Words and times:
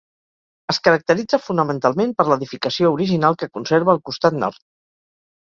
Es 0.73 0.77
caracteritza 0.87 1.39
fonamentalment 1.47 2.15
per 2.21 2.25
l'edificació 2.31 2.91
original 2.97 3.39
que 3.43 3.51
conserva 3.59 3.95
el 3.97 4.03
costat 4.11 4.41
nord. 4.47 4.61